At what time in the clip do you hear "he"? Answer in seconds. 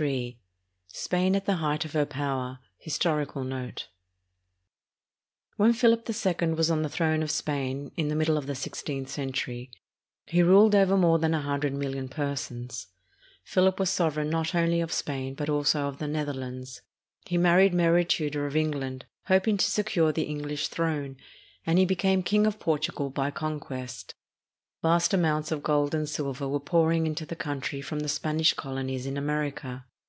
10.26-10.42, 17.26-17.38, 21.78-21.84